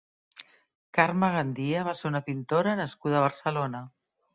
Carme 0.99 1.29
Gandia 1.37 1.85
va 1.91 1.95
ser 2.01 2.11
una 2.13 2.25
pintora 2.33 2.77
nascuda 2.85 3.23
a 3.23 3.27
Barcelona. 3.31 3.89